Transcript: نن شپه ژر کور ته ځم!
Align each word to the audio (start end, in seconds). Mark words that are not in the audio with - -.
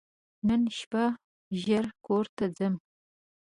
نن 0.47 0.61
شپه 0.77 1.03
ژر 1.61 1.85
کور 2.05 2.25
ته 2.37 2.45
ځم! 2.57 2.73